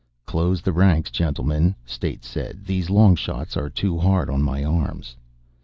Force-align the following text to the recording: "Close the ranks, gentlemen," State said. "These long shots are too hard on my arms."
"Close 0.25 0.63
the 0.63 0.73
ranks, 0.73 1.11
gentlemen," 1.11 1.75
State 1.85 2.23
said. 2.25 2.65
"These 2.65 2.89
long 2.89 3.15
shots 3.15 3.55
are 3.55 3.69
too 3.69 3.99
hard 3.99 4.31
on 4.31 4.41
my 4.41 4.63
arms." 4.63 5.15